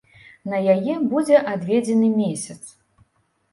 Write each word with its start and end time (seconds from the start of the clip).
На 0.53 0.61
яе 0.75 0.95
будзе 1.11 1.37
адведзены 1.53 2.11
месяц. 2.19 2.59